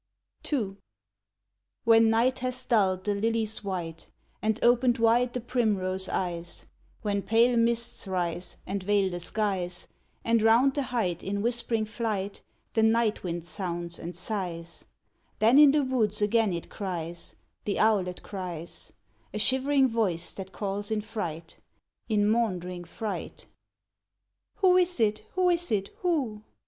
[0.51, 0.77] II
[1.83, 4.09] When night has dulled the lily's white,
[4.41, 6.65] And opened wide the primrose eyes;
[7.03, 9.87] When pale mists rise and veil the skies,
[10.25, 12.41] And 'round the height in whispering flight
[12.73, 14.85] The night wind sounds and sighs;
[15.37, 18.93] Then in the woods again it cries, The owlet cries;
[19.35, 21.59] A shivering voice that calls in fright,
[22.09, 23.45] In maundering fright:
[24.55, 26.41] "Who is it, who is it, who?